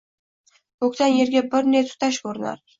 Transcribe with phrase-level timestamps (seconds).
[0.85, 2.69] Ko‘kdan yerga bir ne tutash ko‘rinar